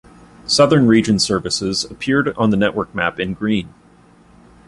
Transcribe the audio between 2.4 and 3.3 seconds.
the network map